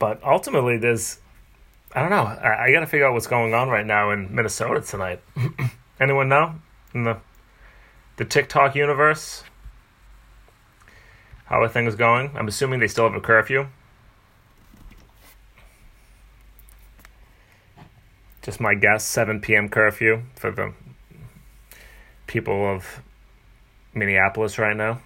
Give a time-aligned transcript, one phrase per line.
[0.00, 1.20] But ultimately, there's
[1.94, 2.24] I don't know.
[2.24, 5.20] I, I got to figure out what's going on right now in Minnesota tonight.
[6.00, 6.54] Anyone know
[6.92, 7.18] in the
[8.16, 9.44] the TikTok universe?
[11.44, 12.30] How are things going?
[12.34, 13.66] I'm assuming they still have a curfew.
[18.42, 19.68] Just my guess, 7 p.m.
[19.68, 20.72] curfew for the
[22.26, 23.02] people of
[23.92, 25.00] Minneapolis right now.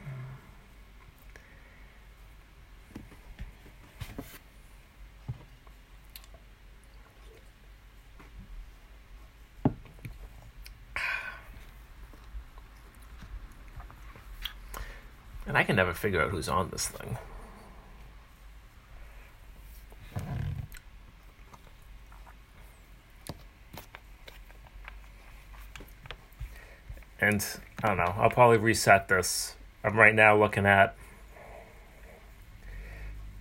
[15.54, 17.16] And I can never figure out who's on this thing.
[27.20, 27.46] And
[27.84, 29.54] I don't know, I'll probably reset this.
[29.84, 30.96] I'm right now looking at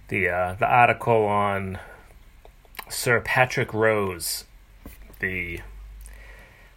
[0.09, 1.79] the uh, the article on
[2.89, 4.43] Sir Patrick Rose,
[5.17, 5.61] the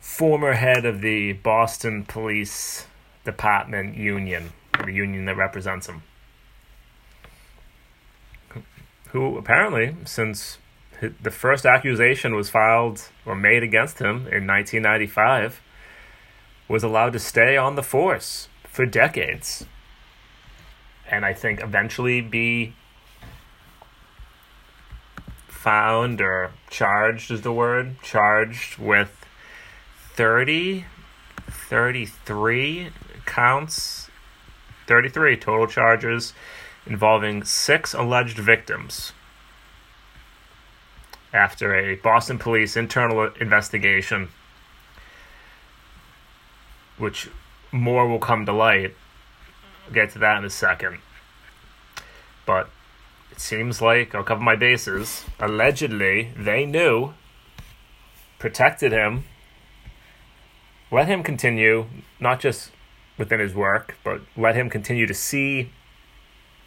[0.00, 2.86] former head of the Boston Police
[3.26, 4.54] Department Union
[4.92, 6.02] union that represents him.
[9.10, 10.58] Who apparently, since
[11.00, 15.60] the first accusation was filed or made against him in 1995,
[16.68, 19.66] was allowed to stay on the force for decades.
[21.08, 22.74] And I think eventually be
[25.48, 29.24] found or charged is the word, charged with
[30.14, 30.84] 30,
[31.48, 32.90] 33
[33.24, 34.05] counts
[34.86, 36.32] 33 total charges
[36.86, 39.12] involving six alleged victims
[41.32, 44.28] after a Boston police internal investigation,
[46.96, 47.28] which
[47.72, 48.94] more will come to light.
[49.86, 50.98] I'll get to that in a second.
[52.46, 52.70] But
[53.30, 57.12] it seems like, I'll cover my bases, allegedly they knew,
[58.38, 59.24] protected him,
[60.90, 61.86] let him continue,
[62.20, 62.70] not just
[63.18, 65.70] within his work, but let him continue to see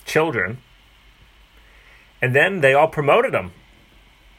[0.06, 0.60] children.
[2.22, 3.52] And then they all promoted him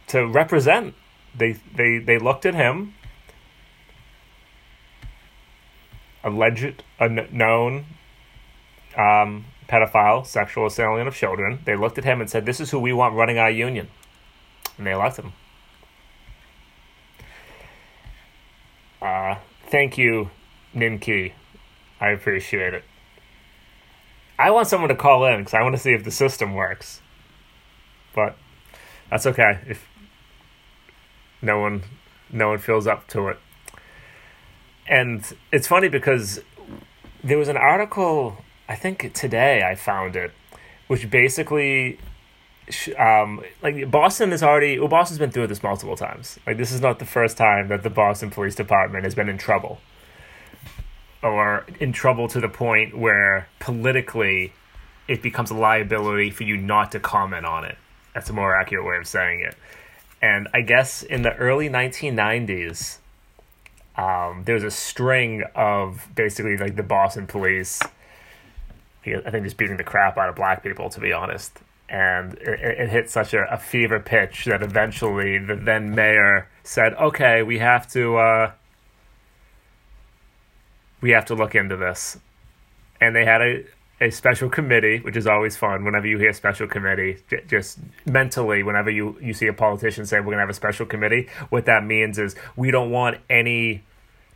[0.09, 0.94] to represent.
[1.34, 2.94] They they they looked at him,
[6.25, 7.87] alleged known
[8.97, 11.60] um, pedophile, sexual assailant of children.
[11.65, 13.88] They looked at him and said, "This is who we want running our union,"
[14.76, 15.32] and they elected him.
[19.00, 19.37] Uh,
[19.69, 20.31] thank you,
[20.75, 21.32] Nimki,
[22.00, 22.84] I appreciate it.
[24.38, 27.03] I want someone to call in because I want to see if the system works.
[28.15, 28.37] But
[29.11, 29.87] that's okay if
[31.43, 31.83] no one
[32.31, 33.38] no one feels up to it.
[34.88, 36.41] And it's funny because
[37.22, 40.32] there was an article I think today I found it,
[40.87, 41.99] which basically
[42.99, 46.38] um, like Boston is already well, Boston's been through this multiple times.
[46.47, 49.37] Like this is not the first time that the Boston Police Department has been in
[49.37, 49.81] trouble
[51.22, 54.53] or in trouble to the point where politically
[55.08, 57.76] it becomes a liability for you not to comment on it.
[58.14, 59.54] That's a more accurate way of saying it.
[60.22, 62.98] And I guess in the early 1990s,
[63.97, 67.81] um, there was a string of basically like the Boston police,
[69.04, 71.58] I think just beating the crap out of black people, to be honest.
[71.88, 76.94] And it, it hit such a, a, fever pitch that eventually the then mayor said,
[76.94, 78.16] okay, we have to.
[78.16, 78.52] Uh,
[81.00, 82.19] we have to look into this.
[83.00, 83.65] And they had a,
[84.00, 85.84] a special committee, which is always fun.
[85.84, 87.19] Whenever you hear special committee,
[87.49, 90.87] just mentally, whenever you, you see a politician say, we're going to have a special
[90.87, 93.83] committee, what that means is we don't want any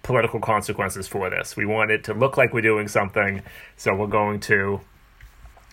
[0.03, 1.57] political consequences for this.
[1.57, 3.43] We want it to look like we're doing something.
[3.77, 4.81] So we're going to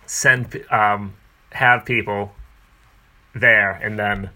[0.05, 1.15] send, um,
[1.51, 2.33] have people
[3.33, 4.29] there and then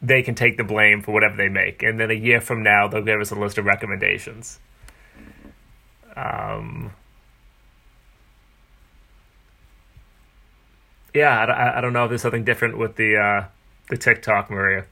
[0.00, 1.82] they can take the blame for whatever they make.
[1.82, 4.60] And then a year from now, they'll give us a list of recommendations.
[6.18, 6.92] Um,
[11.14, 13.44] yeah, I, I don't know if there's something different with the uh,
[13.88, 14.86] the TikTok, Maria.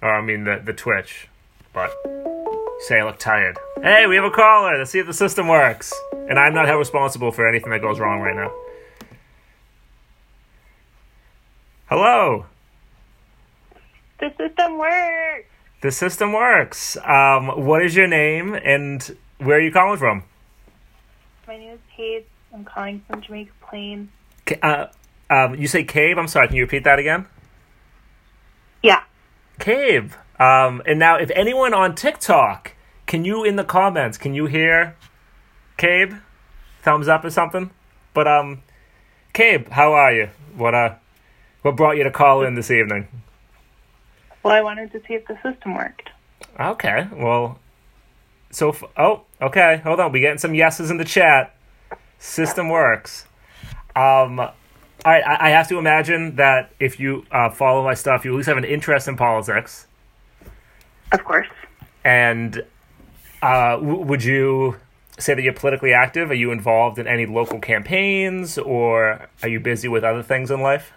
[0.00, 1.28] Or I mean the the Twitch,
[1.72, 1.90] but
[2.86, 3.58] say I look tired.
[3.82, 4.78] Hey, we have a caller.
[4.78, 5.92] Let's see if the system works.
[6.28, 8.52] And I'm not held responsible for anything that goes wrong right now.
[11.86, 12.46] Hello.
[14.20, 15.48] The system works.
[15.80, 16.96] The system works.
[17.04, 20.24] Um, what is your name and where are you calling from?
[21.46, 22.26] My name is Kate.
[22.52, 24.10] I'm calling from Jamaica Plain.
[24.62, 24.86] Uh,
[25.30, 26.18] um, you say cave?
[26.18, 26.48] I'm sorry.
[26.48, 27.26] Can you repeat that again?
[28.82, 29.02] Yeah.
[29.58, 30.16] Cave.
[30.38, 32.72] Um, and now, if anyone on TikTok,
[33.06, 34.96] can you in the comments, can you hear
[35.76, 36.14] Cabe?
[36.82, 37.70] Thumbs up or something?
[38.14, 38.62] But um,
[39.32, 40.30] Cabe, how are you?
[40.56, 40.94] What uh,
[41.62, 43.08] What brought you to call in this evening?
[44.42, 46.10] Well, I wanted to see if the system worked.
[46.58, 47.58] Okay, well,
[48.50, 50.12] so f- oh, okay, hold on.
[50.12, 51.54] We getting some yeses in the chat.
[52.18, 53.26] System works.
[53.94, 54.52] Um, all
[55.04, 58.36] right, I, I have to imagine that if you uh, follow my stuff, you at
[58.36, 59.86] least have an interest in politics.
[61.12, 61.46] Of course.
[62.04, 62.64] And
[63.42, 64.76] uh, w- would you
[65.18, 66.30] say that you're politically active?
[66.30, 70.60] Are you involved in any local campaigns, or are you busy with other things in
[70.60, 70.92] life?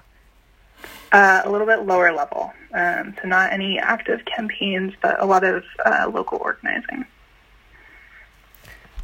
[1.11, 2.53] Uh, a little bit lower level.
[2.73, 7.05] Um, so not any active campaigns, but a lot of uh, local organizing.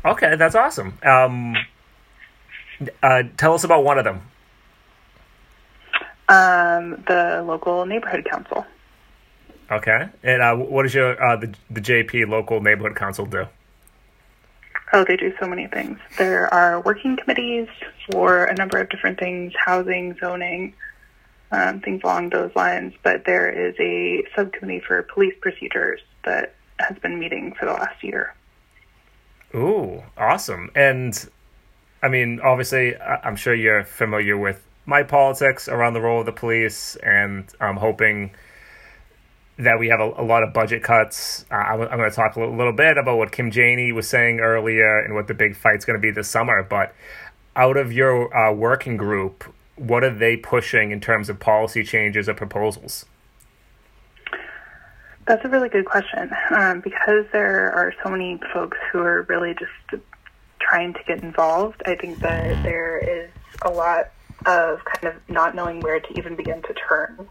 [0.07, 0.97] Okay, that's awesome.
[1.03, 1.57] Um,
[3.03, 4.21] uh, tell us about one of them.
[6.29, 8.65] Um, the local neighborhood council.
[9.69, 13.47] Okay, and uh, what does your uh, the the JP local neighborhood council do?
[14.93, 15.99] Oh, they do so many things.
[16.17, 17.67] There are working committees
[18.09, 20.73] for a number of different things, housing, zoning,
[21.51, 22.93] um, things along those lines.
[23.03, 28.01] But there is a subcommittee for police procedures that has been meeting for the last
[28.01, 28.36] year.
[29.55, 30.69] Ooh, awesome!
[30.75, 31.29] And
[32.01, 36.31] I mean, obviously, I'm sure you're familiar with my politics around the role of the
[36.31, 38.31] police, and I'm hoping
[39.57, 41.45] that we have a, a lot of budget cuts.
[41.51, 44.07] Uh, I'm, I'm going to talk a little, little bit about what Kim Janey was
[44.07, 46.63] saying earlier and what the big fight's going to be this summer.
[46.63, 46.93] But
[47.55, 49.43] out of your uh, working group,
[49.75, 53.05] what are they pushing in terms of policy changes or proposals?
[55.27, 59.53] That's a really good question um, because there are so many folks who are really
[59.53, 60.03] just
[60.59, 61.83] trying to get involved.
[61.85, 63.29] I think that there is
[63.61, 64.11] a lot
[64.45, 67.27] of kind of not knowing where to even begin to turn.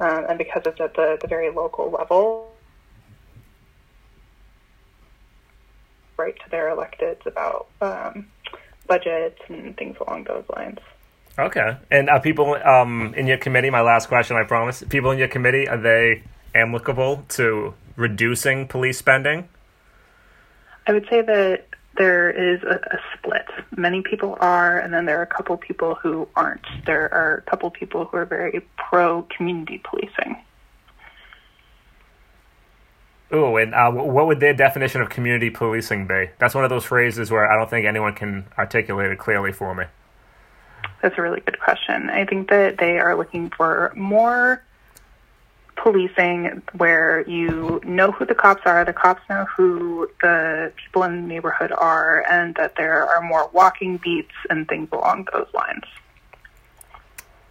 [0.00, 2.52] Um, and because it's at the, the very local level,
[6.16, 8.28] right to their electeds about um,
[8.86, 10.78] budgets and things along those lines.
[11.38, 11.76] Okay.
[11.90, 15.68] And people um, in your committee, my last question, I promise, people in your committee,
[15.68, 16.22] are they
[16.54, 19.48] amicable to reducing police spending?
[20.86, 21.66] I would say that
[21.96, 23.46] there is a, a split.
[23.76, 26.64] Many people are, and then there are a couple people who aren't.
[26.84, 30.36] There are a couple people who are very pro community policing.
[33.32, 36.30] Oh, and uh, what would their definition of community policing be?
[36.38, 39.74] That's one of those phrases where I don't think anyone can articulate it clearly for
[39.74, 39.84] me.
[41.02, 42.08] That's a really good question.
[42.08, 44.62] I think that they are looking for more
[45.76, 51.22] policing where you know who the cops are, the cops know who the people in
[51.22, 55.84] the neighborhood are, and that there are more walking beats and things along those lines.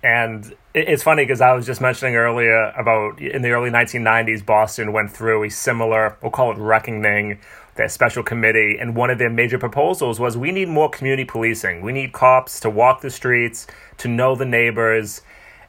[0.04, 4.94] And it's funny because I was just mentioning earlier about in the early 1990s, Boston
[4.94, 7.40] went through a similar, we'll call it reckoning,
[7.74, 8.78] their special committee.
[8.80, 11.82] And one of their major proposals was we need more community policing.
[11.82, 13.66] We need cops to walk the streets,
[13.98, 15.24] to know the neighbors.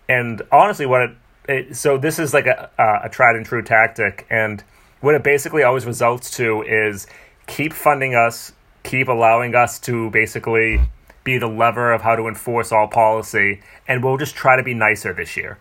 [0.07, 1.11] And honestly, what it,
[1.49, 2.71] it so this is like a,
[3.05, 4.27] a tried and true tactic.
[4.31, 4.63] And
[5.01, 7.07] what it basically always results to is
[7.47, 8.53] keep funding us,
[8.83, 10.81] keep allowing us to basically
[11.25, 14.75] be the lever of how to enforce all policy, and we'll just try to be
[14.75, 15.59] nicer this year.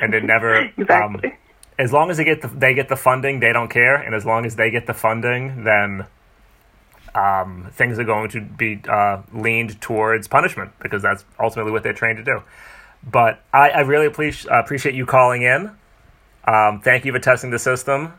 [0.00, 1.30] And it never, Exactly.
[1.30, 1.36] um,
[1.78, 4.24] as long as they get the they get the funding, they don't care, and as
[4.24, 6.06] long as they get the funding, then
[7.14, 11.92] um, things are going to be uh, leaned towards punishment because that's ultimately what they're
[11.94, 12.42] trained to do.
[13.06, 15.70] But I, I really appreciate appreciate you calling in.
[16.44, 18.12] Um, thank you for testing the system.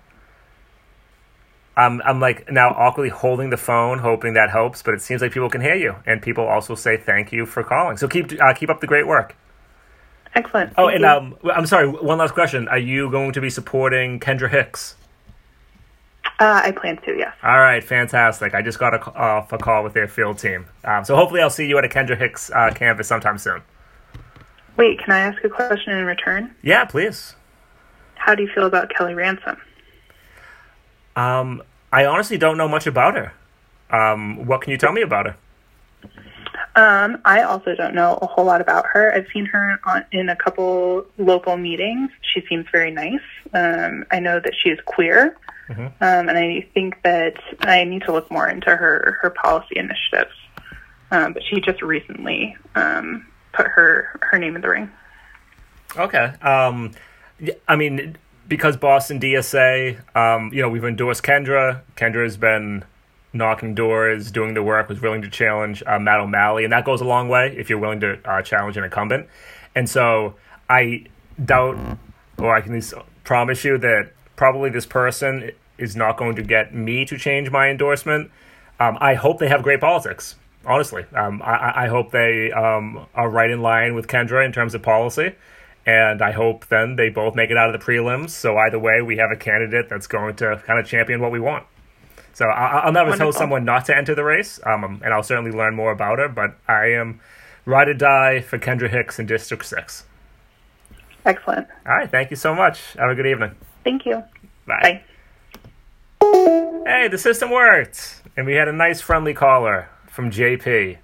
[1.75, 4.81] I'm I'm like now awkwardly holding the phone, hoping that helps.
[4.81, 7.63] But it seems like people can hear you, and people also say thank you for
[7.63, 7.97] calling.
[7.97, 9.35] So keep uh, keep up the great work.
[10.33, 10.73] Excellent.
[10.77, 11.87] Oh, and um, I'm sorry.
[11.87, 14.95] One last question: Are you going to be supporting Kendra Hicks?
[16.39, 17.33] uh, I plan to, yes.
[17.41, 18.53] All right, fantastic.
[18.53, 21.49] I just got a, off a call with their field team, um, so hopefully I'll
[21.49, 23.61] see you at a Kendra Hicks uh, campus sometime soon.
[24.77, 26.55] Wait, can I ask a question in return?
[26.61, 27.35] Yeah, please.
[28.15, 29.57] How do you feel about Kelly Ransom?
[31.15, 33.33] Um, I honestly don't know much about her.
[33.89, 35.37] Um, what can you tell me about her?
[36.75, 39.11] Um, I also don't know a whole lot about her.
[39.11, 42.11] I've seen her on, in a couple local meetings.
[42.21, 43.21] She seems very nice.
[43.53, 45.35] Um, I know that she is queer,
[45.69, 50.35] um, and I think that I need to look more into her her policy initiatives.
[51.09, 53.25] Um, but she just recently um,
[53.57, 54.91] put her her name in the ring.
[55.97, 56.33] Okay.
[56.41, 56.91] Um,
[57.67, 61.81] I mean, because Boston DSA, um, you know, we've endorsed Kendra.
[61.95, 62.85] Kendra has been
[63.33, 67.01] knocking doors, doing the work, was willing to challenge uh, Matt O'Malley, and that goes
[67.01, 69.27] a long way if you're willing to uh, challenge an incumbent.
[69.75, 70.35] And so
[70.69, 71.05] I
[71.43, 71.77] doubt,
[72.37, 72.81] or I can
[73.23, 77.69] promise you that probably this person is not going to get me to change my
[77.69, 78.31] endorsement.
[78.79, 80.35] Um, I hope they have great politics.
[80.67, 81.05] Honestly.
[81.15, 84.83] Um, I, I hope they um, are right in line with Kendra in terms of
[84.83, 85.33] policy.
[85.85, 88.31] And I hope then they both make it out of the prelims.
[88.31, 91.39] So either way, we have a candidate that's going to kind of champion what we
[91.39, 91.65] want.
[92.33, 93.31] So I, will never Wonderful.
[93.31, 96.27] tell someone not to enter the race, um, and I'll certainly learn more about her.
[96.27, 97.19] But I am
[97.65, 100.05] ride or die for Kendra Hicks in District Six.
[101.25, 101.67] Excellent.
[101.87, 102.11] All right.
[102.11, 102.93] Thank you so much.
[102.93, 103.55] Have a good evening.
[103.83, 104.23] Thank you.
[104.67, 105.01] Bye.
[106.19, 106.83] Bye.
[106.85, 110.97] Hey, the system worked, and we had a nice friendly caller from JP.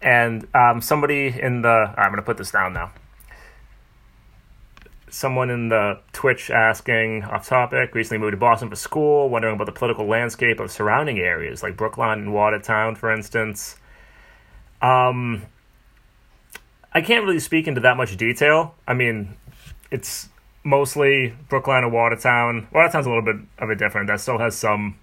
[0.00, 1.92] And um, somebody in the.
[1.98, 2.92] I'm going to put this down now
[5.14, 9.66] someone in the Twitch asking off topic, recently moved to Boston for school, wondering about
[9.66, 13.76] the political landscape of surrounding areas like Brookline and Watertown, for instance.
[14.82, 15.42] Um,
[16.92, 18.74] I can't really speak into that much detail.
[18.88, 19.36] I mean,
[19.92, 20.28] it's
[20.64, 22.66] mostly Brookline and Watertown.
[22.72, 24.08] Watertown's a little bit of a different.
[24.08, 24.98] That still has some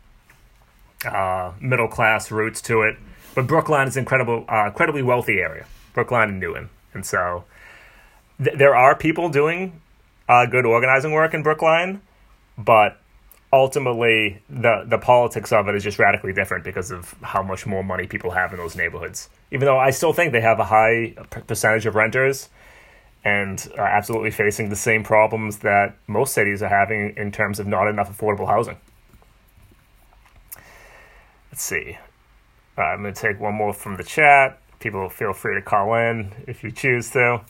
[1.06, 2.98] uh, middle class roots to it,
[3.36, 5.66] but Brookline is an incredible, uh, incredibly wealthy area.
[5.94, 7.44] Brookline and Newton, and so
[8.44, 9.82] th- there are people doing
[10.30, 12.02] uh, good organizing work in Brookline,
[12.58, 12.98] but
[13.54, 17.84] ultimately the the politics of it is just radically different because of how much more
[17.84, 19.30] money people have in those neighborhoods.
[19.52, 21.14] Even though I still think they have a high
[21.48, 22.50] percentage of renters
[23.24, 27.68] and are absolutely facing the same problems that most cities are having in terms of
[27.68, 28.78] not enough affordable housing.
[31.52, 31.98] Let's see.
[32.78, 34.60] I'm going to take one more from the chat.
[34.80, 37.42] People feel free to call in if you choose to.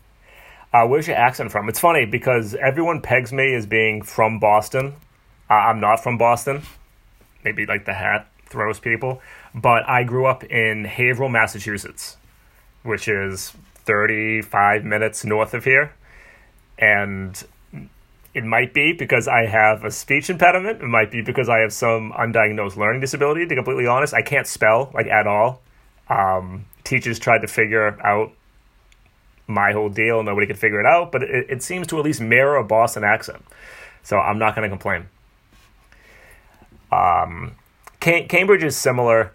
[0.73, 1.69] Uh, where's your accent from?
[1.69, 4.95] It's funny because everyone pegs me as being from Boston.
[5.49, 6.63] Uh, I'm not from Boston.
[7.43, 9.21] Maybe like the hat throws people.
[9.53, 12.17] But I grew up in Haverhill, Massachusetts,
[12.83, 13.53] which is
[13.85, 15.93] 35 minutes north of here.
[16.79, 17.41] And
[18.33, 20.81] it might be because I have a speech impediment.
[20.81, 23.41] It might be because I have some undiagnosed learning disability.
[23.41, 25.61] To be completely honest, I can't spell like at all.
[26.09, 28.31] Um, teachers tried to figure out
[29.47, 30.23] my whole deal.
[30.23, 33.03] Nobody could figure it out, but it, it seems to at least mirror a Boston
[33.03, 33.43] accent.
[34.03, 35.07] So I'm not going to complain.
[36.91, 37.55] Um,
[37.99, 39.31] Cambridge is similar,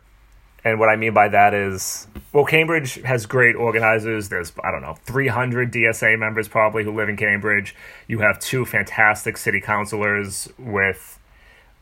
[0.67, 4.29] and what I mean by that is, well, Cambridge has great organizers.
[4.29, 7.75] There's I don't know 300 DSA members probably who live in Cambridge.
[8.07, 11.19] You have two fantastic city councilors with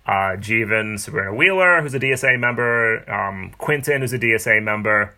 [0.07, 5.14] uh, Jivan Sobrinho-Wheeler, who's a DSA member, um, Quinton, who's a DSA member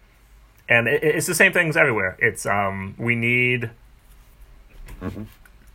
[0.69, 2.17] and it, it's the same things everywhere.
[2.19, 3.71] It's um, we need
[5.01, 5.25] mm-hmm.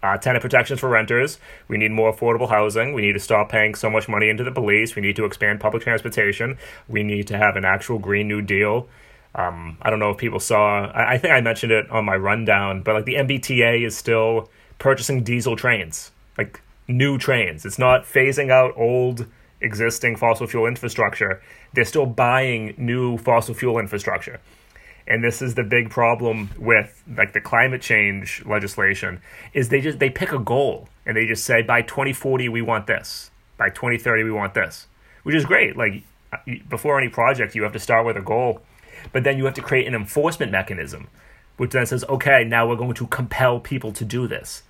[0.03, 1.39] Uh, tenant protections for renters.
[1.67, 2.93] We need more affordable housing.
[2.93, 4.95] We need to stop paying so much money into the police.
[4.95, 6.57] We need to expand public transportation.
[6.87, 8.87] We need to have an actual Green New Deal.
[9.33, 10.87] Um, I don't know if people saw.
[10.87, 14.49] I, I think I mentioned it on my rundown, but like the MBTA is still
[14.79, 17.65] purchasing diesel trains, like new trains.
[17.65, 19.27] It's not phasing out old
[19.61, 21.41] existing fossil fuel infrastructure.
[21.73, 24.41] They're still buying new fossil fuel infrastructure
[25.07, 29.21] and this is the big problem with like the climate change legislation
[29.53, 32.87] is they just they pick a goal and they just say by 2040 we want
[32.87, 33.31] this.
[33.57, 34.87] By 2030 we want this.
[35.23, 35.75] Which is great.
[35.75, 36.03] Like
[36.69, 38.61] before any project you have to start with a goal.
[39.11, 41.07] But then you have to create an enforcement mechanism
[41.57, 44.63] which then says okay now we're going to compel people to do this.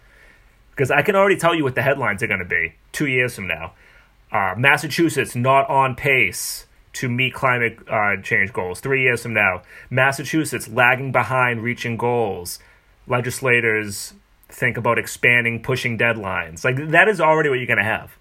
[0.71, 3.35] Because i can already tell you what the headlines are going to be two years
[3.35, 3.73] from now.
[4.31, 9.61] Uh, massachusetts not on pace to meet climate uh, change goals three years from now.
[9.89, 12.59] Massachusetts lagging behind reaching goals.
[13.07, 14.13] Legislators
[14.49, 16.63] think about expanding, pushing deadlines.
[16.63, 18.17] Like that is already what you're going to have.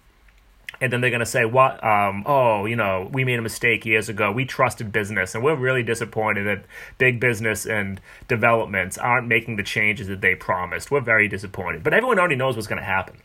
[0.79, 1.83] And then they're going to say, "What?
[1.83, 4.31] Um, oh, you know, we made a mistake years ago.
[4.31, 6.65] We trusted business, and we're really disappointed that
[6.97, 10.89] big business and developments aren't making the changes that they promised.
[10.89, 13.17] We're very disappointed." But everyone already knows what's going to happen.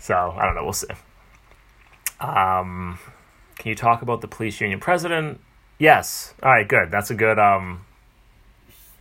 [0.00, 0.64] So I don't know.
[0.64, 0.88] We'll see.
[2.18, 2.98] Um,
[3.56, 5.40] can you talk about the police union president?
[5.78, 6.34] Yes.
[6.42, 6.90] All right, good.
[6.90, 7.84] That's a good um,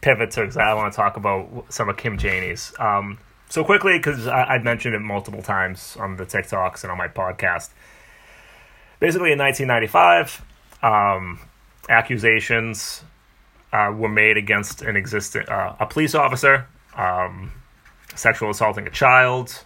[0.01, 2.73] pivot to I want to talk about some of Kim Janey's.
[2.79, 3.19] Um,
[3.49, 7.69] so quickly, because I've mentioned it multiple times on the TikToks and on my podcast.
[8.99, 10.43] Basically, in 1995,
[10.81, 11.39] um,
[11.89, 13.03] accusations
[13.71, 17.51] uh, were made against an existing uh, a police officer um,
[18.15, 19.63] sexual assaulting a child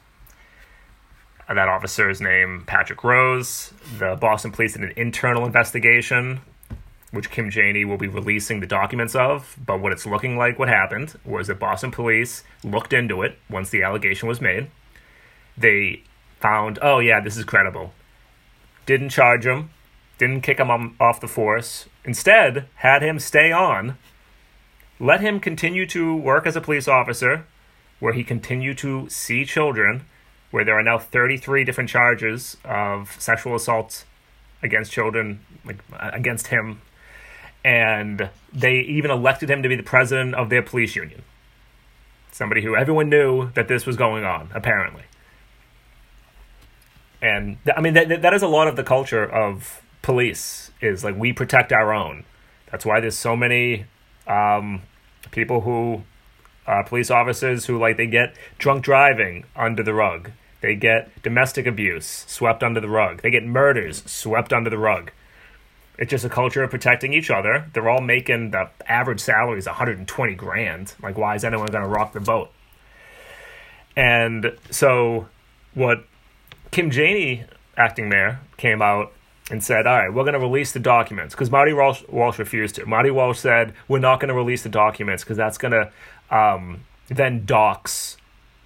[1.55, 3.73] that officer is named Patrick Rose.
[3.99, 6.41] The Boston Police did an internal investigation,
[7.11, 9.57] which Kim Janey will be releasing the documents of.
[9.65, 13.69] But what it's looking like, what happened, was that Boston Police looked into it once
[13.69, 14.69] the allegation was made.
[15.57, 16.03] They
[16.39, 17.93] found, oh, yeah, this is credible.
[18.85, 19.69] Didn't charge him,
[20.17, 21.87] didn't kick him off the force.
[22.03, 23.97] Instead, had him stay on,
[24.99, 27.45] let him continue to work as a police officer,
[27.99, 30.05] where he continued to see children
[30.51, 34.05] where there are now 33 different charges of sexual assault
[34.63, 36.81] against children, like against him,
[37.63, 41.21] and they even elected him to be the president of their police union.
[42.31, 45.03] Somebody who everyone knew that this was going on, apparently.
[47.21, 51.03] And th- I mean, that, that is a lot of the culture of police, is
[51.03, 52.25] like we protect our own.
[52.71, 53.85] That's why there's so many
[54.27, 54.83] um,
[55.31, 56.03] people who,
[56.67, 60.31] uh, police officers who like they get drunk driving under the rug.
[60.61, 63.21] They get domestic abuse swept under the rug.
[63.21, 65.11] They get murders swept under the rug.
[65.97, 67.65] It's just a culture of protecting each other.
[67.73, 70.93] They're all making the average salary is 120 grand.
[71.01, 72.51] Like, why is anyone going to rock the boat?
[73.95, 75.27] And so,
[75.73, 76.05] what
[76.69, 77.45] Kim Janey,
[77.75, 79.11] acting mayor, came out
[79.49, 82.75] and said, "All right, we're going to release the documents," because Marty Walsh, Walsh, refused
[82.75, 82.85] to.
[82.85, 85.91] Marty Walsh said, "We're not going to release the documents because that's going to
[86.31, 88.17] um, then docs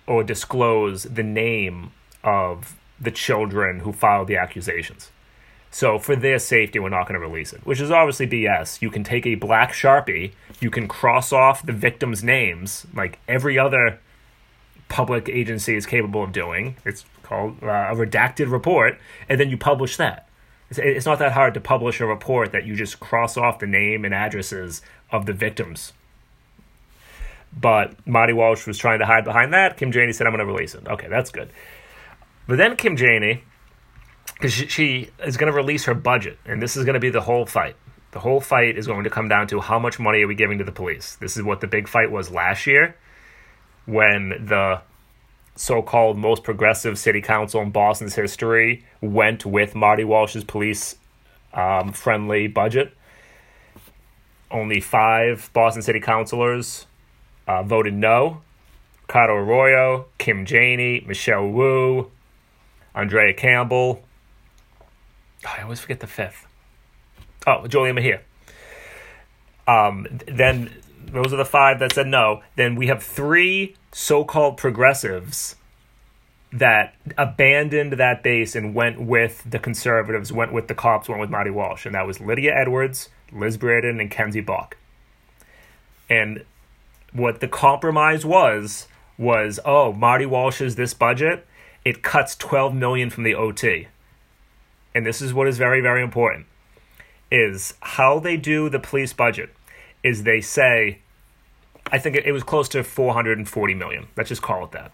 [0.08, 1.91] or disclose the name
[2.24, 5.12] of the children who filed the accusations."
[5.74, 8.82] So for their safety, we're not going to release it, which is obviously BS.
[8.82, 13.58] You can take a black sharpie, you can cross off the victims' names, like every
[13.58, 14.00] other
[14.89, 16.75] public agency is capable of doing.
[16.84, 19.00] It's called uh, a redacted report,
[19.30, 20.27] and then you publish that.
[20.70, 23.68] It's, it's not that hard to publish a report that you just cross off the
[23.68, 25.94] name and addresses of the victims.
[27.58, 29.77] But Marty Walsh was trying to hide behind that.
[29.77, 30.88] Kim Janey said, I'm going to release it.
[30.88, 31.51] Okay, that's good.
[32.48, 33.43] But then Kim Janey
[34.41, 37.12] because she, she is going to release her budget, and this is going to be
[37.12, 37.75] the whole fight.
[38.12, 40.58] The whole fight is going to come down to how much money are we giving
[40.58, 41.15] to the police.
[41.15, 42.96] This is what the big fight was last year
[43.86, 44.81] when the
[45.55, 50.96] so-called most progressive city council in Boston's history went with Marty Walsh's police
[51.53, 52.93] um, friendly budget.
[54.50, 56.88] Only five Boston city councilors
[57.51, 58.41] uh, voted no.
[59.01, 62.10] Ricardo Arroyo, Kim Janey, Michelle Wu,
[62.96, 64.03] Andrea Campbell,
[65.46, 66.46] Oh, I always forget the fifth.
[67.48, 68.22] Oh, Julia Mejia.
[69.67, 70.72] Um, then
[71.05, 72.43] those are the five that said no.
[72.55, 75.55] Then we have three so-called progressives
[76.53, 81.30] that abandoned that base and went with the conservatives, went with the cops, went with
[81.30, 84.78] Marty Walsh, and that was Lydia Edwards, Liz Breadon, and Kenzie Bok.
[86.10, 86.43] And
[87.13, 91.45] what the compromise was was, oh, Marty Walsh's this budget,
[91.86, 93.88] it cuts twelve million from the OT
[94.93, 96.45] and this is what is very, very important,
[97.32, 99.50] is how they do the police budget
[100.04, 101.00] is they say,
[101.91, 104.08] I think it, was close to 440 million.
[104.17, 104.91] Let's just call it that.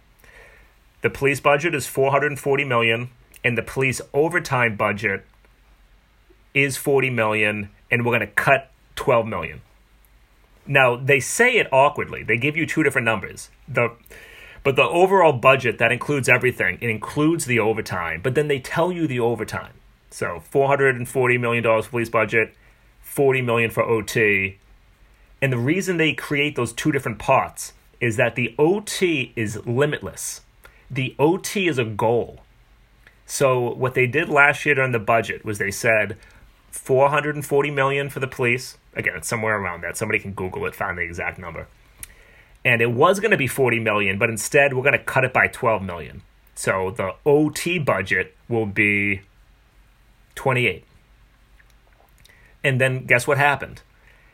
[1.02, 3.10] The police budget is 440 million,
[3.44, 5.26] and the police overtime budget
[6.54, 9.62] is 40 million, and we're going to cut 12 million.
[10.68, 12.24] Now, they say it awkwardly.
[12.24, 13.50] They give you two different numbers.
[13.68, 13.96] The
[14.64, 18.92] but the overall budget that includes everything, it includes the overtime, but then they tell
[18.92, 19.74] you the overtime.
[20.10, 22.54] So $440 million police budget,
[23.00, 24.58] 40 million for OT.
[25.42, 30.42] And the reason they create those two different pots is that the OT is limitless.
[30.92, 32.42] The OT is a goal.
[33.26, 36.18] So what they did last year during the budget was they said
[36.72, 38.78] 440 million for the police.
[38.96, 39.98] Again, it's somewhere around that.
[39.98, 41.68] Somebody can Google it, find the exact number.
[42.66, 45.34] And it was going to be 40 million, but instead we're going to cut it
[45.34, 46.22] by 12 million.
[46.56, 49.22] So the OT budget will be
[50.36, 50.84] 28.
[52.64, 53.82] And then guess what happened?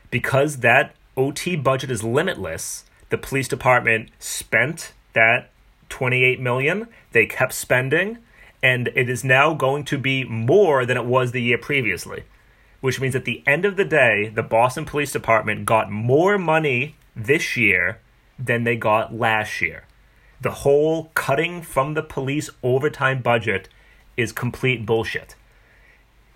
[0.10, 5.50] Because that OT budget is limitless, the police department spent that
[5.90, 6.88] 28 million.
[7.12, 8.18] They kept spending
[8.64, 12.24] and it is now going to be more than it was the year previously.
[12.80, 16.96] Which means at the end of the day, the Boston Police Department got more money
[17.16, 18.00] this year
[18.40, 19.86] than they got last year.
[20.42, 23.70] The whole cutting from the police overtime budget
[24.18, 25.36] is complete bullshit.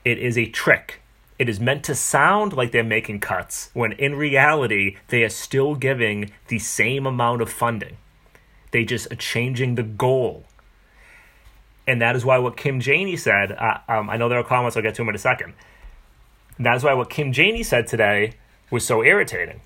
[0.06, 1.02] It is a trick.
[1.40, 5.76] It is meant to sound like they're making cuts when in reality they are still
[5.76, 7.98] giving the same amount of funding.
[8.72, 10.46] They just are changing the goal.
[11.88, 14.76] And that is why what Kim Janey said, uh, um, I know there are comments,
[14.76, 15.54] I'll get to them in a second.
[16.60, 18.34] That is why what Kim Janey said today
[18.70, 19.62] was so irritating.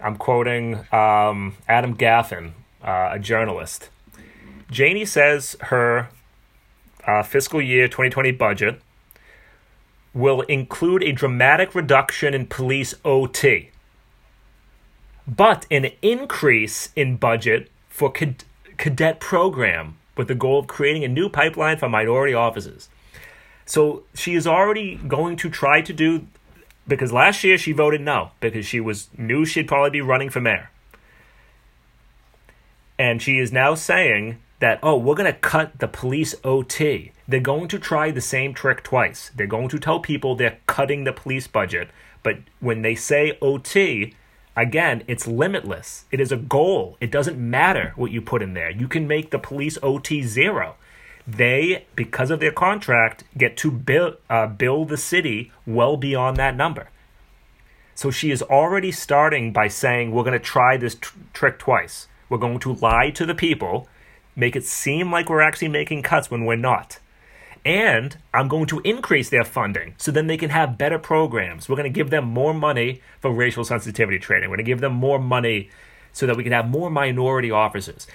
[0.00, 3.90] I'm quoting um, Adam Gaffin, uh, a journalist.
[4.70, 6.08] Janey says her
[7.06, 8.80] uh, fiscal year 2020 budget
[10.12, 13.70] will include a dramatic reduction in police OT,
[15.28, 18.44] but an increase in budget for cad-
[18.76, 22.88] cadet program with the goal of creating a new pipeline for minority offices.
[23.66, 26.26] So she is already going to try to do
[26.86, 30.40] because last year she voted no because she was knew she'd probably be running for
[30.40, 30.70] mayor.
[32.98, 37.12] And she is now saying that, oh, we're going to cut the police OT.
[37.26, 39.30] They're going to try the same trick twice.
[39.34, 41.88] They're going to tell people they're cutting the police budget.
[42.22, 44.14] But when they say OT,
[44.56, 46.04] again, it's limitless.
[46.10, 46.96] It is a goal.
[47.00, 48.70] It doesn't matter what you put in there.
[48.70, 50.76] You can make the police OT zero.
[51.26, 56.56] They, because of their contract, get to bill, uh, bill the city well beyond that
[56.56, 56.90] number.
[57.94, 62.08] So she is already starting by saying, We're going to try this tr- trick twice.
[62.28, 63.88] We're going to lie to the people,
[64.34, 66.98] make it seem like we're actually making cuts when we're not.
[67.64, 71.68] And I'm going to increase their funding so then they can have better programs.
[71.68, 74.50] We're going to give them more money for racial sensitivity training.
[74.50, 75.70] We're going to give them more money
[76.12, 78.06] so that we can have more minority officers.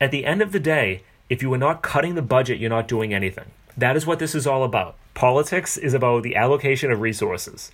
[0.00, 2.88] At the end of the day, if you are not cutting the budget, you're not
[2.88, 3.50] doing anything.
[3.76, 4.96] That is what this is all about.
[5.14, 7.72] Politics is about the allocation of resources.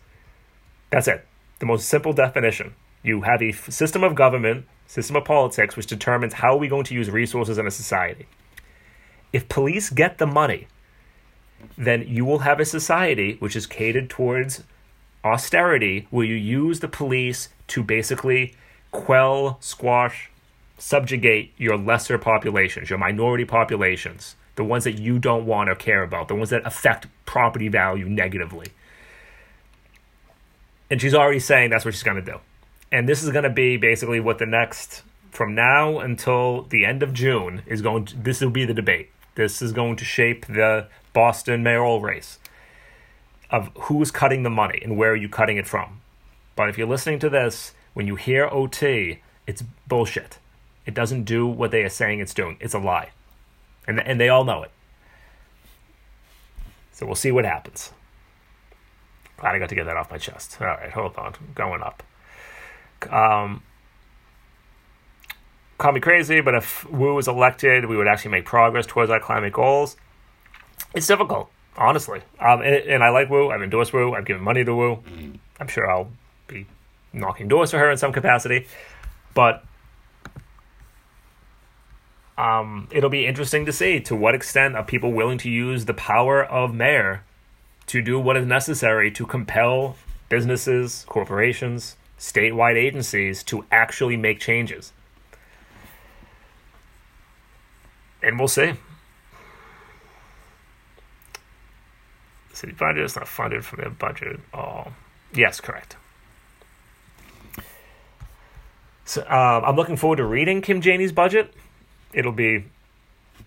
[0.91, 1.25] That's it.
[1.61, 2.75] The most simple definition.
[3.03, 6.95] You have a system of government, system of politics, which determines how we're going to
[6.95, 8.27] use resources in a society.
[9.33, 10.67] If police get the money,
[11.77, 14.62] then you will have a society which is catered towards
[15.25, 18.55] austerity, where you use the police to basically
[18.93, 20.31] quell, squash,
[20.79, 26.03] subjugate your lesser populations, your minority populations, the ones that you don't want or care
[26.03, 28.69] about, the ones that affect property value negatively.
[30.91, 32.39] And she's already saying that's what she's going to do.
[32.93, 37.03] And this is going to be basically what the next, from now until the end
[37.03, 39.11] of June, is going to, this will be the debate.
[39.37, 42.38] This is going to shape the Boston mayoral race
[43.51, 46.01] of who's cutting the money and where are you cutting it from.
[46.57, 50.38] But if you're listening to this, when you hear OT, it's bullshit.
[50.85, 52.57] It doesn't do what they are saying it's doing.
[52.61, 53.11] It's a lie.
[53.87, 54.70] And, and they all know it.
[56.92, 57.92] So we'll see what happens.
[59.37, 60.57] Glad I got to get that off my chest.
[60.61, 61.35] All right, hold on.
[61.55, 62.03] Going up.
[63.11, 63.62] Um,
[65.79, 69.21] call me crazy, but if Wu was elected, we would actually make progress towards our
[69.21, 69.97] climate goals.
[70.95, 72.21] It's difficult, honestly.
[72.41, 73.51] Um, and, and I like Wu.
[73.51, 74.15] I've endorsed Wu.
[74.15, 75.03] I've given money to Wu.
[75.61, 76.11] I'm sure I'll
[76.49, 76.67] be
[77.12, 78.67] knocking doors for her in some capacity.
[79.35, 79.65] But
[82.39, 85.95] um, it'll be interesting to see to what extent are people willing to use the
[85.95, 87.23] power of mayor
[87.87, 89.97] to do what is necessary to compel
[90.29, 94.93] businesses, corporations, statewide agencies to actually make changes.
[98.27, 98.73] And we'll see.
[102.53, 104.93] City budget is not funded from their budget at all.
[105.33, 105.97] Yes, correct.
[109.05, 111.55] So um, I'm looking forward to reading Kim Janey's budget.
[112.12, 112.65] It'll be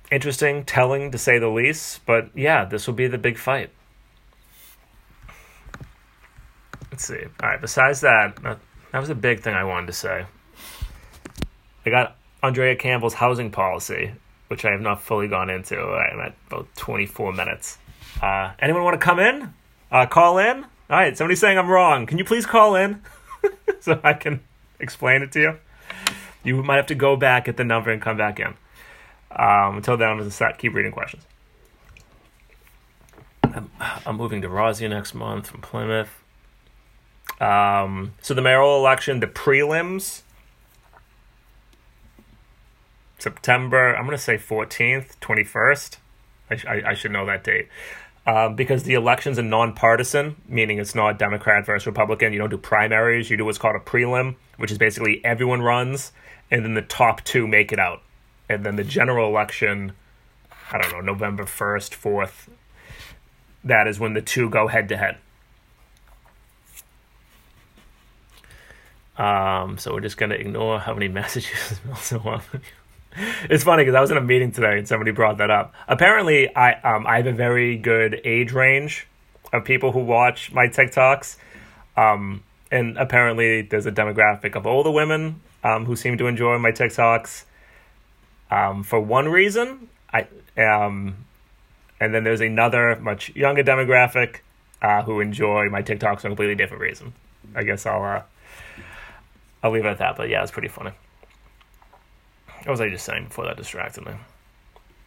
[0.09, 2.05] interesting, telling to say the least.
[2.05, 3.71] But yeah, this will be the big fight.
[6.89, 7.25] Let's see.
[7.43, 7.59] All right.
[7.59, 10.25] Besides that, that was a big thing I wanted to say.
[11.85, 14.13] I got Andrea Campbell's housing policy,
[14.49, 15.79] which I have not fully gone into.
[15.79, 17.77] I'm at about 24 minutes.
[18.21, 19.53] Uh, anyone want to come in?
[19.91, 20.63] Uh, call in?
[20.63, 21.15] All right.
[21.15, 22.05] Somebody's saying I'm wrong.
[22.05, 23.01] Can you please call in
[23.79, 24.41] so I can
[24.79, 25.57] explain it to you?
[26.43, 28.55] You might have to go back at the number and come back in.
[29.31, 31.23] Um, until then, I'm going to keep reading questions.
[33.43, 33.69] I'm,
[34.05, 36.09] I'm moving to Rozzie next month from Plymouth.
[37.39, 40.23] Um, so the mayoral election, the prelims,
[43.19, 45.97] September, I'm going to say 14th, 21st.
[46.49, 47.67] I, I, I should know that date.
[48.25, 52.33] Um, because the elections are nonpartisan, meaning it's not Democrat versus Republican.
[52.33, 53.29] You don't do primaries.
[53.29, 56.11] You do what's called a prelim, which is basically everyone runs,
[56.51, 58.01] and then the top two make it out.
[58.47, 59.93] And then the general election,
[60.71, 62.49] I don't know, November 1st, 4th,
[63.63, 65.17] that is when the two go head to head.
[69.17, 71.79] Um, so we're just gonna ignore how many messages
[73.49, 75.73] It's funny because I was in a meeting today and somebody brought that up.
[75.87, 79.07] Apparently, I um, I have a very good age range
[79.51, 81.37] of people who watch my TikToks,
[81.97, 86.71] um, and apparently there's a demographic of older women um, who seem to enjoy my
[86.71, 87.45] TikToks.
[88.51, 91.25] Um, for one reason, I um,
[91.99, 94.37] and then there's another much younger demographic
[94.81, 97.13] uh, who enjoy my TikToks for a completely different reason.
[97.55, 98.21] I guess I'll uh,
[99.63, 100.17] I'll leave it at that.
[100.17, 100.91] But yeah, it's pretty funny.
[102.69, 104.11] What was I just saying before that distracted me?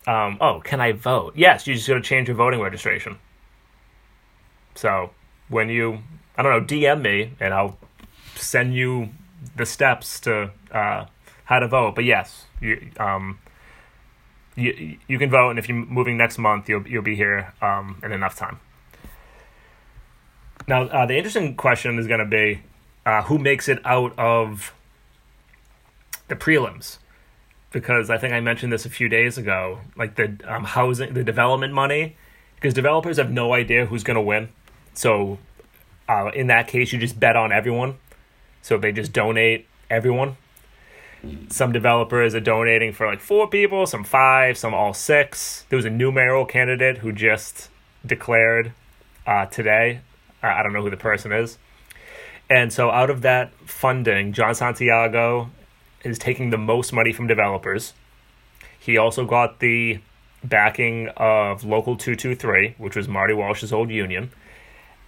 [0.08, 1.34] Um, oh, can I vote?
[1.36, 3.18] Yes, you just got to change your voting registration.
[4.74, 5.10] So
[5.48, 6.00] when you,
[6.36, 7.78] I don't know, DM me and I'll
[8.34, 9.10] send you
[9.54, 11.04] the steps to uh,
[11.44, 11.94] how to vote.
[11.94, 13.38] But yes, you um,
[14.56, 18.00] you you can vote, and if you're moving next month, you'll you'll be here um,
[18.02, 18.58] in enough time.
[20.66, 22.62] Now, uh, the interesting question is going to be
[23.06, 24.74] uh, who makes it out of
[26.26, 26.98] the prelims.
[27.72, 29.78] Because I think I mentioned this a few days ago.
[29.96, 32.16] Like the um, housing, the development money,
[32.56, 34.50] because developers have no idea who's going to win.
[34.94, 35.38] So,
[36.08, 37.96] uh, in that case, you just bet on everyone.
[38.60, 40.36] So they just donate everyone.
[41.48, 45.64] Some developers are donating for like four people, some five, some all six.
[45.68, 47.68] There was a new mayoral candidate who just
[48.04, 48.72] declared
[49.26, 50.00] uh, today.
[50.42, 51.58] I don't know who the person is.
[52.50, 55.50] And so, out of that funding, Jon Santiago
[56.04, 57.92] is taking the most money from developers.
[58.78, 60.00] He also got the
[60.42, 64.32] backing of Local 223, which was Marty Walsh's old union.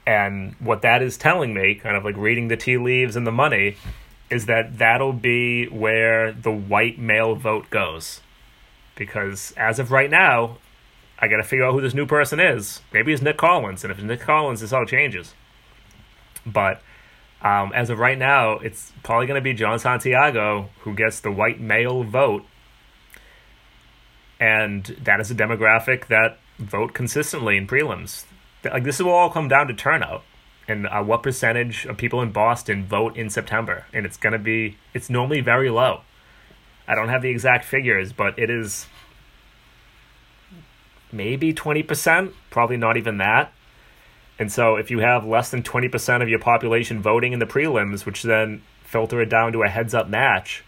[0.06, 3.32] And what that is telling me, kind of like reading the tea leaves and the
[3.32, 3.76] money,
[4.30, 8.20] is that that'll be where the white male vote goes.
[8.96, 10.58] Because as of right now,
[11.18, 12.80] I got to figure out who this new person is.
[12.92, 15.34] Maybe it's Nick Collins, and if it's Nick Collins, this all changes.
[16.44, 16.82] But
[17.42, 21.30] um, as of right now, it's probably going to be Jon Santiago who gets the
[21.30, 22.44] white male vote.
[24.40, 28.24] And that is a demographic that vote consistently in prelims.
[28.64, 30.22] Like this will all come down to turnout
[30.66, 33.86] and uh, what percentage of people in Boston vote in September.
[33.92, 36.00] And it's going to be, it's normally very low.
[36.86, 38.86] I don't have the exact figures, but it is
[41.12, 43.52] maybe 20%, probably not even that.
[44.38, 48.04] And so if you have less than 20% of your population voting in the prelims,
[48.04, 50.64] which then filter it down to a heads up match,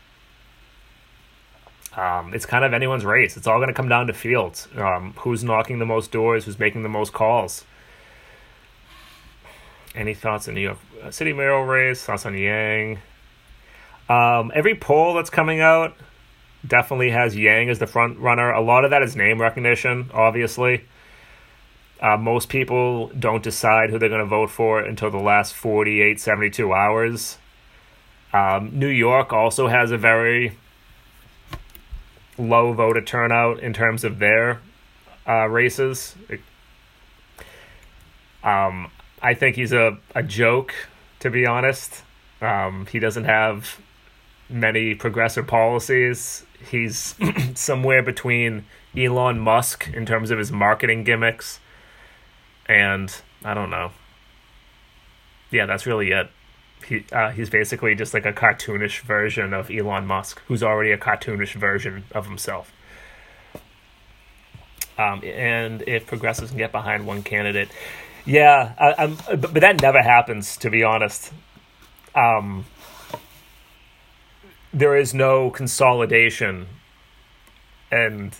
[1.96, 3.36] um, it's kind of anyone's race.
[3.36, 4.68] It's all going to come down to fields.
[4.76, 7.64] Um, who's knocking the most doors, who's making the most calls.
[9.94, 12.02] Any thoughts on New York uh, City mayoral race?
[12.02, 12.98] Thoughts on Yang?
[14.10, 15.96] Um, every poll that's coming out
[16.66, 18.52] definitely has Yang as the front runner.
[18.52, 20.84] A lot of that is name recognition, obviously.
[22.00, 26.20] Uh, most people don't decide who they're going to vote for until the last 48,
[26.20, 27.38] 72 hours.
[28.32, 30.58] Um, New York also has a very
[32.36, 34.60] low voter turnout in terms of their
[35.26, 36.14] uh, races.
[38.44, 38.90] Um,
[39.22, 40.74] I think he's a, a joke,
[41.20, 42.02] to be honest.
[42.42, 43.80] Um, he doesn't have
[44.50, 46.44] many progressive policies.
[46.70, 47.14] He's
[47.54, 51.58] somewhere between Elon Musk in terms of his marketing gimmicks
[52.68, 53.92] and I don't know.
[55.50, 56.28] Yeah, that's really it.
[56.86, 60.98] He uh, he's basically just like a cartoonish version of Elon Musk, who's already a
[60.98, 62.72] cartoonish version of himself.
[64.98, 67.68] Um, and if progressives can get behind one candidate,
[68.24, 71.32] yeah, I, am but, but that never happens, to be honest.
[72.14, 72.64] Um,
[74.72, 76.66] there is no consolidation,
[77.90, 78.34] and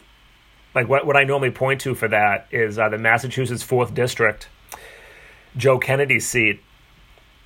[0.77, 4.49] like what, what I normally point to for that is uh, the Massachusetts fourth district,
[5.57, 6.61] Joe Kennedy's seat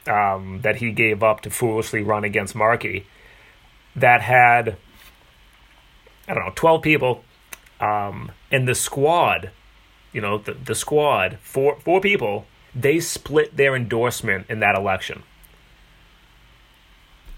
[0.09, 3.07] um, that he gave up to foolishly run against Markey,
[3.95, 4.77] that had
[6.27, 7.23] I don't know twelve people,
[7.81, 9.53] um, and the squad,
[10.13, 15.23] you know the the squad four four people they split their endorsement in that election.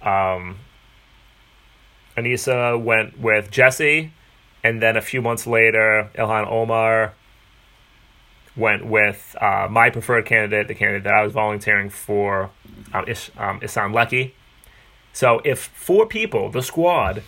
[0.01, 0.59] Um,
[2.17, 4.13] Anissa went with Jesse
[4.65, 7.15] and then a few months later, Ilhan Omar
[8.55, 12.51] went with uh, my preferred candidate, the candidate that I was volunteering for,
[12.93, 14.33] um, Is- um, Leckey.
[15.13, 17.23] So if four people, the squad,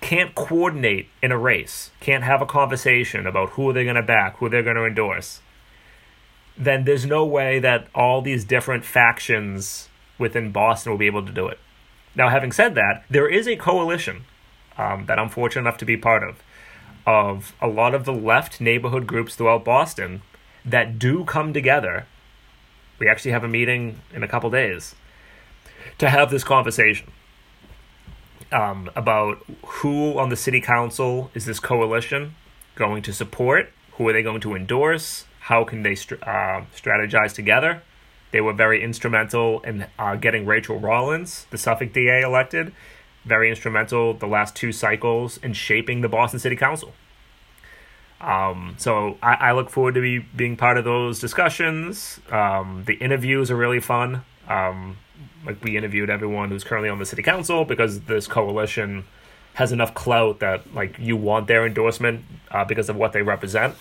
[0.00, 4.36] can't coordinate in a race, can't have a conversation about who they're going to back,
[4.38, 5.40] who they're going to endorse,
[6.56, 11.32] then there's no way that all these different factions within Boston will be able to
[11.32, 11.58] do it.
[12.14, 14.24] Now, having said that, there is a coalition
[14.78, 16.42] um, that I'm fortunate enough to be part of,
[17.06, 20.22] of a lot of the left neighborhood groups throughout Boston
[20.64, 22.06] that do come together.
[22.98, 24.94] We actually have a meeting in a couple days
[25.98, 27.10] to have this conversation
[28.52, 32.34] um, about who on the city council is this coalition
[32.74, 37.82] going to support, who are they going to endorse, how can they uh, strategize together.
[38.32, 42.72] They were very instrumental in uh, getting Rachael Rollins, the Suffolk DA, elected
[43.26, 46.92] very instrumental the last two cycles in shaping the Boston City Council.
[48.20, 52.18] Um, so I, I, look forward to be being part of those discussions.
[52.30, 54.22] Um, the interviews are really fun.
[54.48, 54.96] Um,
[55.44, 59.04] like we interviewed everyone who's currently on the city council because this coalition
[59.54, 63.74] has enough clout that like you want their endorsement uh, because of what they represent.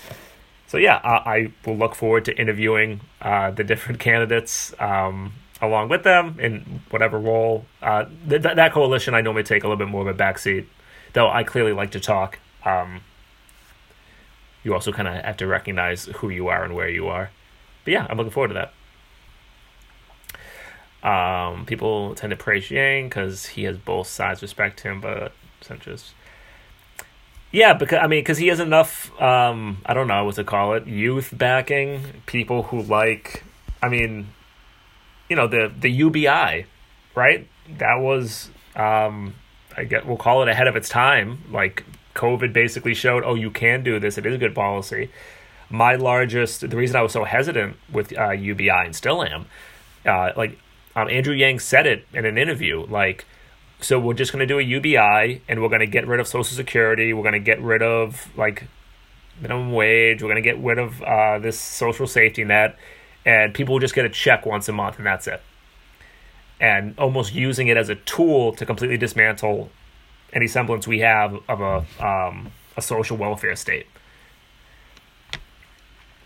[0.67, 5.89] So yeah, I, I will look forward to interviewing uh, the different candidates um, along
[5.89, 7.65] with them in whatever role.
[7.81, 10.65] Uh, th- that coalition, I normally take a little bit more of a backseat,
[11.13, 12.39] though I clearly like to talk.
[12.65, 13.01] Um,
[14.63, 17.29] you also kind of have to recognize who you are and where you are.
[17.83, 18.73] But yeah, I'm looking forward to that.
[21.07, 26.13] Um, people tend to praise Yang because he has both sides respect him, but centrist.
[27.51, 29.11] Yeah, because I mean, because he has enough.
[29.21, 30.87] Um, I don't know what to call it.
[30.87, 33.43] Youth backing people who like.
[33.83, 34.27] I mean,
[35.29, 36.65] you know the the UBI,
[37.15, 37.47] right?
[37.77, 38.49] That was.
[38.75, 39.35] Um,
[39.77, 41.43] I get we'll call it ahead of its time.
[41.51, 41.83] Like
[42.15, 44.17] COVID basically showed, oh, you can do this.
[44.17, 45.09] It is a good policy.
[45.69, 49.47] My largest, the reason I was so hesitant with uh, UBI and still am,
[50.05, 50.57] uh, like
[50.95, 53.25] um, Andrew Yang said it in an interview, like
[53.81, 56.27] so we're just going to do a UBI and we're going to get rid of
[56.27, 57.13] Social Security.
[57.13, 58.67] We're going to get rid of like
[59.41, 60.21] minimum wage.
[60.21, 62.77] We're going to get rid of uh, this social safety net,
[63.25, 65.41] and people just get a check once a month, and that's it.
[66.59, 69.69] And almost using it as a tool to completely dismantle
[70.31, 73.87] any semblance we have of a um, a social welfare state.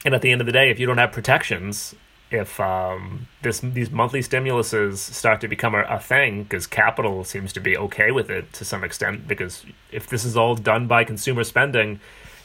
[0.05, 1.95] And at the end of the day, if you don't have protections,
[2.31, 7.53] if um, this these monthly stimuluses start to become a, a thing, because capital seems
[7.53, 11.03] to be okay with it to some extent, because if this is all done by
[11.03, 11.99] consumer spending,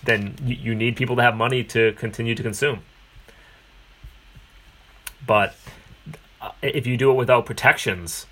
[0.04, 2.80] then you, you need people to have money to continue to consume.
[5.26, 5.54] But
[6.40, 8.26] uh, if you do it without protections,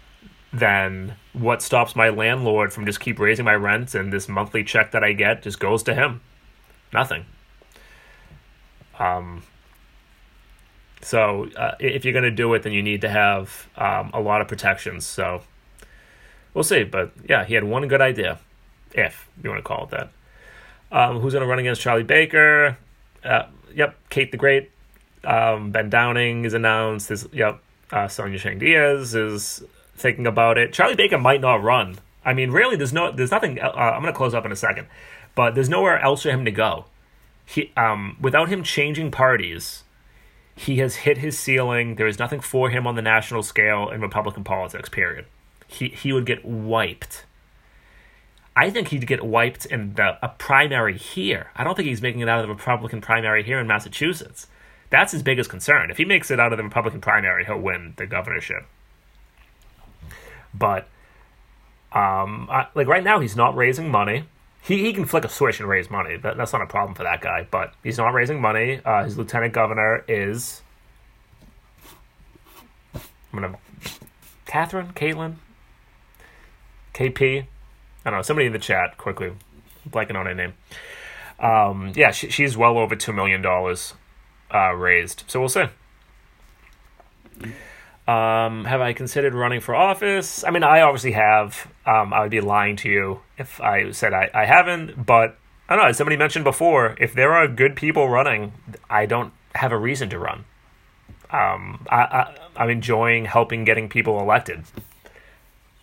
[0.52, 4.92] then what stops my landlord from just keep raising my rent and this monthly check
[4.92, 6.20] that I get just goes to him?
[6.92, 7.24] Nothing.
[8.98, 9.42] Um,
[11.00, 14.20] so uh, if you're going to do it, then you need to have um, a
[14.20, 15.05] lot of protections.
[15.05, 15.42] So
[16.55, 16.85] we'll see.
[16.85, 18.38] But yeah, he had one good idea,
[18.92, 20.11] if you want to call it that.
[20.92, 22.76] Um, who's going to run against Charlie Baker?
[23.24, 24.70] Uh, yep, Kate the Great.
[25.24, 27.11] Um, ben Downing is announced.
[27.11, 27.61] Is yep.
[27.90, 29.62] Uh, Sonia Chang Diaz is
[29.96, 30.72] thinking about it.
[30.72, 31.98] Charlie Baker might not run.
[32.24, 33.61] I mean, really, there's no, there's nothing.
[33.61, 34.87] Uh, I'm to close up in a second,
[35.35, 36.87] but there's nowhere else for him to go.
[37.44, 39.82] He, um, without him changing parties,
[40.54, 41.96] he has hit his ceiling.
[41.96, 45.26] There is nothing for him on the national scale in Republican politics, period.
[45.66, 47.24] He, he would get wiped.
[48.54, 51.50] I think he'd get wiped in the, a primary here.
[51.56, 54.46] I don't think he's making it out of the Republican primary here in Massachusetts.
[54.92, 55.90] That's his biggest concern.
[55.90, 58.64] If he makes it out of the Republican primary, he'll win the governorship.
[60.55, 60.87] But,
[61.92, 64.26] um, I, like right now, he's not raising money
[64.62, 66.16] he, he can flick a switch and raise money.
[66.16, 67.46] That, that's not a problem for that guy.
[67.50, 68.81] But he's not raising money.
[68.85, 70.62] Uh, his lieutenant governor is.
[72.94, 73.00] I'm
[73.40, 73.59] gonna.
[74.46, 75.37] Catherine, Caitlin,
[76.94, 77.46] KP.
[78.05, 78.22] I don't know.
[78.22, 79.33] Somebody in the chat quickly,
[79.88, 80.55] blanking on her name.
[81.40, 83.94] Um, yeah, she, she's well over two million dollars
[84.53, 85.25] uh, raised.
[85.27, 85.65] So we'll see.
[88.07, 90.43] Um, have I considered running for office?
[90.45, 91.69] I mean, I obviously have.
[91.87, 95.38] Um, I would be lying to you if I said I, I haven't, but
[95.69, 95.88] I don't know.
[95.88, 98.53] As somebody mentioned before, if there are good people running,
[98.91, 100.45] I don't have a reason to run.
[101.31, 104.65] Um, I, I, I'm enjoying helping getting people elected.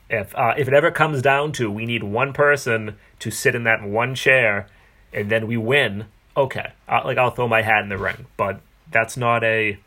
[0.09, 3.63] If uh, if it ever comes down to we need one person to sit in
[3.63, 4.67] that one chair,
[5.13, 6.05] and then we win,
[6.39, 8.25] okay, I, like I'll throw my hat in the ring.
[8.37, 9.77] But that's not a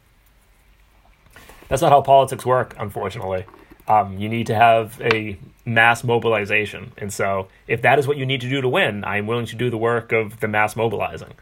[1.69, 3.47] that's not how politics work, unfortunately.
[3.89, 6.93] Um, you need to have a mass mobilization.
[6.99, 9.57] And so, if that is what you need to do to win, I'm willing to
[9.57, 11.35] do the work of the mass mobilizing.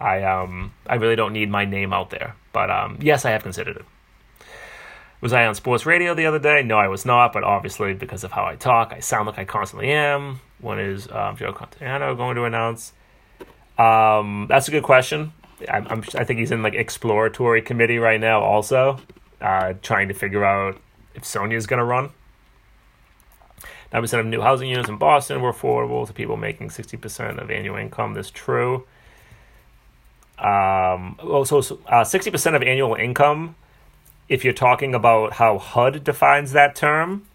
[0.00, 3.42] I um I really don't need my name out there, but um yes, I have
[3.42, 3.84] considered it.
[5.20, 6.62] Was I on sports radio the other day?
[6.62, 9.44] No, I was not, but obviously because of how I talk, I sound like I
[9.44, 10.40] constantly am.
[10.60, 12.92] When is um, Jon Santiago going to announce?
[13.78, 15.32] Um, that's a good question.
[15.68, 19.00] I'm, I'm, i think he's in like exploratory committee right now, also
[19.40, 20.80] uh, trying to figure out
[21.14, 22.10] if Sonia is going to run.
[23.92, 27.76] 9% of new housing units in Boston were affordable to people making 60% of annual
[27.76, 28.14] income.
[28.14, 28.86] That's true.
[30.38, 33.56] Um, oh, so uh, 60% of annual income,
[34.28, 37.26] if you're talking about how HUD defines that term,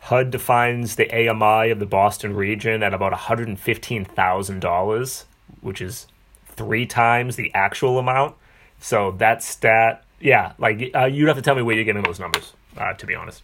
[0.00, 5.24] HUD defines the AMI of the Boston region at about $115,000,
[5.62, 6.06] which is
[6.46, 8.36] three times the actual amount.
[8.78, 12.20] So that stat yeah, like uh, you'd have to tell me where you're getting those
[12.20, 12.52] numbers.
[12.76, 13.42] Uh, to be honest.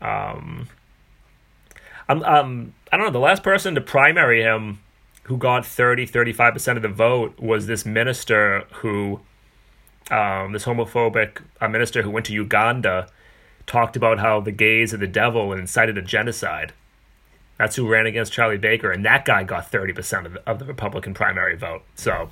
[0.00, 0.68] Um,
[2.08, 3.12] I'm um I don't know.
[3.12, 4.80] The last person to primary him,
[5.24, 9.20] who got 30, 35 percent of the vote, was this minister who,
[10.10, 13.08] um, this homophobic uh, minister who went to Uganda,
[13.66, 16.72] talked about how the gays are the devil and incited a genocide.
[17.58, 20.58] That's who ran against Charlie Baker, and that guy got thirty percent of the, of
[20.58, 21.82] the Republican primary vote.
[21.94, 22.30] So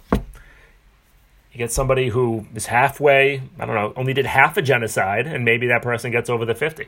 [1.53, 5.45] you get somebody who is halfway, I don't know, only did half a genocide, and
[5.45, 6.87] maybe that person gets over the 50.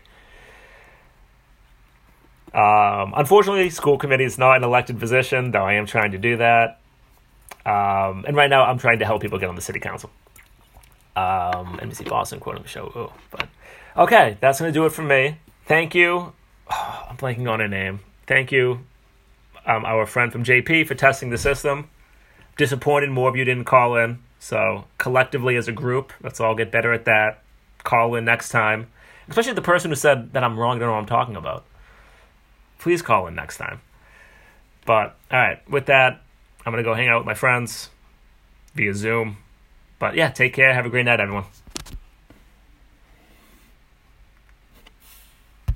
[2.54, 6.36] Um, unfortunately, school committee is not an elected position, though I am trying to do
[6.36, 6.78] that.
[7.66, 10.10] Um, and right now, I'm trying to help people get on the city council.
[11.16, 12.92] Um, NBC Boston quoting the show.
[12.96, 13.48] Ooh, but
[13.96, 15.38] okay, that's going to do it for me.
[15.66, 16.32] Thank you.
[16.70, 18.00] Oh, I'm blanking on a name.
[18.32, 18.80] Thank you.
[19.66, 21.90] um, our friend from JP for testing the system.
[22.56, 24.20] Disappointed more of you didn't call in.
[24.38, 27.42] So collectively as a group, let's all get better at that.
[27.84, 28.88] Call in next time.
[29.28, 31.64] Especially the person who said that I'm wrong, don't know what I'm talking about.
[32.78, 33.82] Please call in next time.
[34.86, 36.22] But all right, with that,
[36.64, 37.90] I'm gonna go hang out with my friends
[38.74, 39.36] via Zoom.
[39.98, 40.72] But yeah, take care.
[40.72, 41.44] Have a great night, everyone.